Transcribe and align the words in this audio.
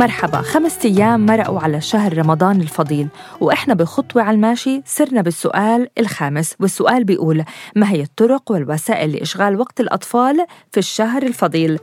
مرحبا 0.00 0.42
خمس 0.42 0.84
أيام 0.84 1.26
مرقوا 1.26 1.60
على 1.60 1.80
شهر 1.80 2.18
رمضان 2.18 2.60
الفضيل 2.60 3.08
وإحنا 3.40 3.74
بخطوة 3.74 4.22
على 4.22 4.34
الماشي 4.34 4.82
سرنا 4.84 5.22
بالسؤال 5.22 5.88
الخامس 5.98 6.54
والسؤال 6.60 7.04
بيقول 7.04 7.44
ما 7.76 7.90
هي 7.90 8.02
الطرق 8.02 8.50
والوسائل 8.50 9.12
لإشغال 9.12 9.60
وقت 9.60 9.80
الأطفال 9.80 10.46
في 10.72 10.78
الشهر 10.78 11.22
الفضيل؟ 11.22 11.78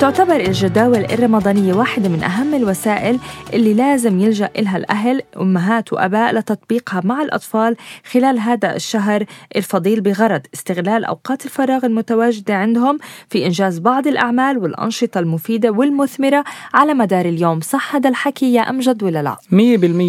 تعتبر 0.00 0.36
الجداول 0.36 1.04
الرمضانية 1.04 1.74
واحدة 1.74 2.08
من 2.08 2.22
أهم 2.22 2.54
الوسائل 2.54 3.18
اللي 3.54 3.74
لازم 3.74 4.20
يلجأ 4.20 4.50
إلها 4.58 4.76
الأهل 4.76 5.22
أمهات 5.40 5.92
وأباء 5.92 6.34
لتطبيقها 6.34 7.00
مع 7.04 7.22
الأطفال 7.22 7.76
خلال 8.12 8.38
هذا 8.38 8.76
الشهر 8.76 9.24
الفضيل 9.56 10.00
بغرض 10.00 10.40
استغلال 10.54 11.04
أوقات 11.04 11.44
الفراغ 11.44 11.86
المتواجدة 11.86 12.54
عندهم 12.54 12.98
في 13.28 13.46
إنجاز 13.46 13.78
بعض 13.78 14.06
الأعمال 14.06 14.58
والأنشطة 14.58 15.18
المفيدة 15.18 15.70
والمثمرة 15.70 16.44
على 16.74 16.94
مدار 16.94 17.24
اليوم 17.24 17.60
صح 17.60 17.94
هذا 17.94 18.08
الحكي 18.08 18.54
يا 18.54 18.62
أمجد 18.62 19.02
ولا 19.02 19.22
لا؟ 19.22 19.36
100% 19.50 19.54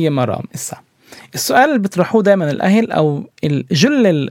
مرام 0.10 0.44
إسا 0.56 0.78
السؤال 1.36 1.70
اللي 1.70 1.80
بيطرحوه 1.80 2.24
دائما 2.24 2.52
الأهل 2.52 2.92
أو 2.92 3.30
جل 3.72 4.30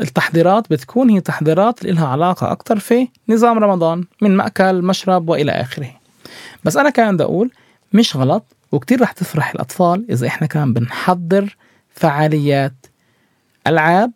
التحضيرات 0.00 0.70
بتكون 0.70 1.10
هي 1.10 1.20
تحضيرات 1.20 1.84
لها 1.84 2.06
علاقة 2.06 2.52
أكثر 2.52 2.78
في 2.78 3.08
نظام 3.28 3.58
رمضان 3.58 4.04
من 4.22 4.36
مأكل 4.36 4.82
مشرب 4.82 5.28
وإلى 5.28 5.52
آخره. 5.52 5.90
بس 6.64 6.76
أنا 6.76 6.90
كمان 6.90 7.14
بدي 7.14 7.24
أقول 7.24 7.50
مش 7.92 8.16
غلط 8.16 8.44
وكتير 8.72 9.00
رح 9.00 9.12
تفرح 9.12 9.50
الأطفال 9.50 10.06
إذا 10.10 10.26
إحنا 10.26 10.46
كمان 10.46 10.72
بنحضر 10.72 11.56
فعاليات 11.94 12.86
ألعاب 13.66 14.12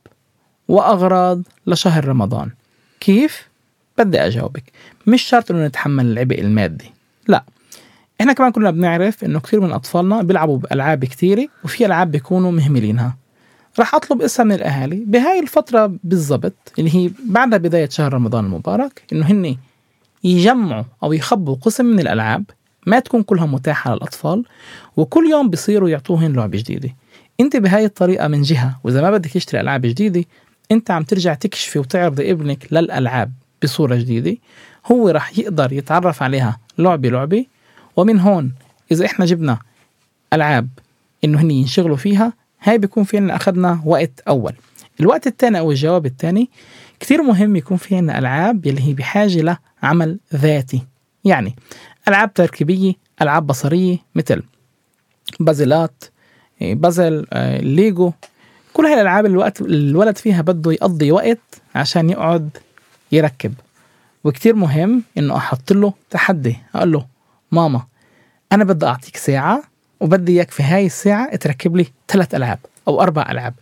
وأغراض 0.69 1.43
لشهر 1.67 2.09
رمضان. 2.09 2.51
كيف؟ 3.01 3.49
بدي 3.99 4.21
أجاوبك. 4.21 4.73
مش 5.07 5.23
شرط 5.23 5.51
إنه 5.51 5.67
نتحمل 5.67 6.07
العبء 6.07 6.41
المادي. 6.41 6.93
لا. 7.29 7.45
إحنا 8.21 8.33
كمان 8.33 8.53
كلنا 8.53 8.71
بنعرف 8.71 9.25
إنه 9.25 9.41
كثير 9.41 9.61
من 9.61 9.73
أطفالنا 9.73 10.23
بيلعبوا 10.23 10.59
بألعاب 10.59 11.05
كثيره 11.05 11.49
وفي 11.65 11.87
ألعاب 11.87 12.11
بيكونوا 12.11 12.51
مهملينها. 12.51 13.17
راح 13.79 13.95
أطلب 13.95 14.23
اسها 14.23 14.45
من 14.45 14.53
الأهالي 14.53 15.05
بهاي 15.07 15.39
الفترة 15.39 15.95
بالضبط 16.05 16.73
اللي 16.79 16.95
هي 16.95 17.11
بعد 17.27 17.55
بداية 17.55 17.89
شهر 17.89 18.15
رمضان 18.15 18.45
المبارك 18.45 19.03
إنه 19.13 19.27
هن 19.27 19.57
يجمعوا 20.25 20.85
أو 21.03 21.13
يخبوا 21.13 21.55
قسم 21.55 21.85
من 21.85 22.01
الألعاب 22.01 22.45
ما 22.87 22.99
تكون 23.01 23.23
كلها 23.23 23.47
متاحة 23.47 23.95
للأطفال 23.95 24.45
وكل 24.97 25.31
يوم 25.31 25.51
بيصيروا 25.51 25.89
يعطوهن 25.89 26.33
لعبة 26.33 26.59
جديدة. 26.59 26.95
أنت 27.41 27.57
بهاي 27.57 27.85
الطريقة 27.85 28.29
من 28.29 28.43
جهة 28.43 28.81
وإذا 28.85 29.03
ما 29.03 29.11
بدك 29.11 29.31
تشتري 29.31 29.61
ألعاب 29.61 29.83
جديدة 29.83 30.25
أنت 30.73 30.91
عم 30.91 31.03
ترجع 31.03 31.35
تكشفي 31.35 31.79
وتعرضي 31.79 32.31
ابنك 32.31 32.67
للألعاب 32.71 33.33
بصورة 33.63 33.95
جديدة 33.95 34.37
هو 34.93 35.09
راح 35.09 35.39
يقدر 35.39 35.73
يتعرف 35.73 36.23
عليها 36.23 36.59
لعبة 36.79 37.09
لعبة 37.09 37.47
ومن 37.97 38.21
هون 38.21 38.53
إذا 38.93 39.07
إحنا 39.07 39.25
جبنا 39.25 39.59
ألعاب 40.33 40.69
إنه 41.25 41.41
هن 41.41 41.51
ينشغلوا 41.51 41.97
فيها 41.97 42.33
هاي 42.63 42.79
بيكون 42.79 43.05
في 43.05 43.17
عنا 43.17 43.37
أخذنا 43.37 43.83
وقت 43.85 44.21
أول. 44.29 44.53
الوقت 45.01 45.27
الثاني 45.27 45.59
أو 45.59 45.71
الجواب 45.71 46.07
الثاني 46.07 46.51
كثير 47.01 47.23
مهم 47.23 47.57
يكون 47.57 47.77
في 47.77 47.97
عنا 47.97 48.19
ألعاب 48.19 48.67
يلي 48.67 48.83
هي 48.83 48.95
بحاجة 48.95 49.59
لعمل 49.83 50.19
ذاتي. 50.35 50.83
يعني 51.25 51.57
ألعاب 52.09 52.35
تركيبية 52.35 52.95
ألعاب 53.23 53.47
بصرية 53.47 53.99
مثل 54.15 54.43
بازلات 55.41 56.05
بازل 56.61 57.27
ليجو. 57.63 58.13
كل 58.73 58.87
هاي 58.87 58.95
الألعاب 58.95 59.27
الوقت 59.27 59.61
الولد 59.61 60.19
فيها 60.19 60.43
بده 60.43 60.73
يقضي 60.73 61.13
وقت 61.13 61.39
عشان 61.75 62.11
يقعد 62.11 62.51
يركب. 63.13 63.55
وكتير 64.25 64.55
مهم 64.55 65.03
إنه 65.19 65.37
أحط 65.37 65.73
له 65.73 65.93
تحدي. 66.11 66.57
أقول 66.75 66.93
له 66.93 67.07
ماما 67.55 67.83
أنا 68.53 68.65
بدي 68.65 68.87
أعطيك 68.87 69.17
ساعة 69.17 69.63
وبدي 70.01 70.33
إياك 70.33 70.51
في 70.51 70.63
هاي 70.63 70.87
الساعة 70.87 71.37
تركب 71.37 71.77
لي 71.77 71.87
ثلاث 72.09 72.35
ألعاب 72.35 72.59
أو 72.89 73.01
أربع 73.03 73.27
ألعاب. 73.31 73.55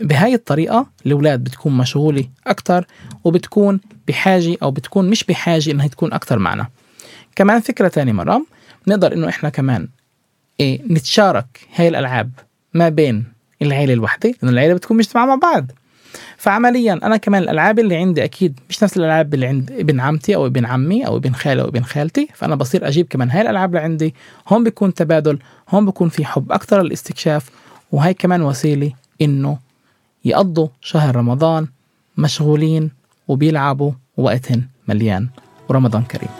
بهاي 0.00 0.34
الطريقة 0.34 0.86
الأولاد 1.06 1.44
بتكون 1.44 1.76
مشغولة 1.76 2.24
أكتر 2.46 2.86
وبتكون 3.24 3.80
بحاجة 4.08 4.56
أو 4.62 4.70
بتكون 4.70 5.10
مش 5.10 5.24
بحاجة 5.24 5.70
إنها 5.70 5.86
تكون 5.86 6.12
أكتر 6.12 6.38
معنا. 6.38 6.66
كمان 7.36 7.60
فكرة 7.60 7.88
تانية 7.88 8.12
مرة 8.12 8.46
نقدر 8.86 9.12
إنه 9.12 9.28
إحنا 9.28 9.48
كمان 9.48 9.88
إيه 10.60 10.82
نتشارك 10.90 11.46
هاي 11.74 11.88
الألعاب 11.88 12.30
ما 12.74 12.88
بين 12.88 13.24
العيلة 13.62 13.92
الوحدة 13.92 14.34
لأنه 14.42 14.52
العيلة 14.52 14.74
بتكون 14.74 14.96
مجتمعة 14.96 15.26
مع 15.26 15.34
بعض. 15.34 15.70
فعمليا 16.40 16.92
أنا 16.92 17.16
كمان 17.16 17.42
الألعاب 17.42 17.78
اللي 17.78 17.96
عندي 17.96 18.24
أكيد 18.24 18.60
مش 18.68 18.82
نفس 18.82 18.96
الألعاب 18.96 19.34
اللي 19.34 19.46
عند 19.46 19.72
ابن 19.72 20.00
عمتي 20.00 20.34
أو 20.34 20.46
ابن 20.46 20.66
عمي 20.66 21.06
أو 21.06 21.16
ابن 21.16 21.32
خالي 21.32 21.62
أو 21.62 21.68
ابن 21.68 21.82
خالتي 21.82 22.28
فأنا 22.34 22.54
بصير 22.54 22.88
أجيب 22.88 23.06
كمان 23.10 23.30
هاي 23.30 23.40
الألعاب 23.40 23.68
اللي 23.68 23.80
عندي. 23.84 24.14
هون 24.48 24.64
بيكون 24.64 24.94
تبادل 24.94 25.38
هون 25.68 25.86
بيكون 25.86 26.08
في 26.08 26.24
حب 26.24 26.52
أكثر 26.52 26.82
للاستكشاف 26.82 27.50
وهي 27.92 28.14
كمان 28.14 28.42
وسيلة 28.42 28.92
إنه 29.22 29.58
يقضوا 30.24 30.68
شهر 30.80 31.16
رمضان 31.16 31.66
مشغولين 32.16 32.90
وبيلعبوا 33.28 33.92
وقتهم 34.16 34.68
مليان. 34.88 35.28
ورمضان 35.68 36.02
كريم. 36.02 36.39